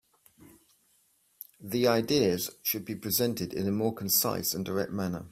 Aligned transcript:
The 1.59 1.87
ideas 1.87 2.49
should 2.63 2.85
be 2.85 2.95
presented 2.95 3.53
in 3.53 3.67
a 3.67 3.71
more 3.71 3.93
concise 3.93 4.55
and 4.55 4.65
direct 4.65 4.91
manner. 4.91 5.27